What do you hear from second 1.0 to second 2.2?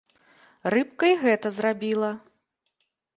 і гэта зрабіла.